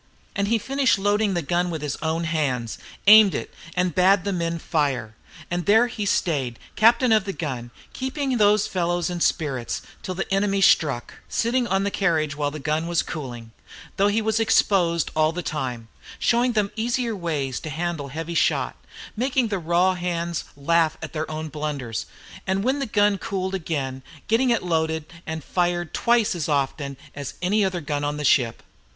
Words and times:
And 0.35 0.47
he 0.47 0.57
finished 0.57 0.97
loading 0.97 1.35
the 1.35 1.43
gun 1.43 1.69
with 1.69 1.83
his 1.83 1.95
own 1.97 2.23
hands, 2.23 2.79
aimed 3.05 3.35
it, 3.35 3.53
and 3.75 3.93
bade 3.93 4.23
the 4.23 4.33
men 4.33 4.57
fire. 4.57 5.13
And 5.51 5.67
there 5.67 5.85
he 5.85 6.07
stayed, 6.07 6.57
captain 6.75 7.11
of 7.11 7.25
that 7.25 7.37
gun, 7.37 7.69
keeping 7.93 8.39
those 8.39 8.65
fellows 8.65 9.11
in 9.11 9.21
spirits, 9.21 9.83
till 10.01 10.15
the 10.15 10.33
enemy 10.33 10.59
struck, 10.59 11.19
sitting 11.29 11.67
on 11.67 11.83
the 11.83 11.91
carriage 11.91 12.35
while 12.35 12.49
the 12.49 12.57
gun 12.57 12.87
was 12.87 13.03
cooling, 13.03 13.51
though 13.97 14.07
he 14.07 14.23
was 14.23 14.39
exposed 14.39 15.11
all 15.15 15.31
the 15.31 15.43
time, 15.43 15.87
showing 16.17 16.53
them 16.53 16.71
easier 16.75 17.15
ways 17.15 17.59
to 17.59 17.69
handle 17.69 18.07
heavy 18.07 18.33
shot, 18.33 18.75
making 19.15 19.49
the 19.49 19.59
raw 19.59 19.93
hands 19.93 20.45
laugh 20.57 20.97
at 21.03 21.13
their 21.13 21.29
own 21.29 21.47
blunders, 21.47 22.07
and 22.47 22.63
when 22.63 22.79
the 22.79 22.87
gun 22.87 23.19
cooled 23.19 23.53
again, 23.53 24.01
getting 24.27 24.49
it 24.49 24.63
loaded 24.63 25.05
and 25.27 25.43
fired 25.43 25.93
twice 25.93 26.33
as 26.33 26.49
often 26.49 26.97
as 27.13 27.35
any 27.43 27.63
other 27.63 27.81
gun 27.81 28.03
on 28.03 28.17
the 28.17 28.25
ship. 28.25 28.63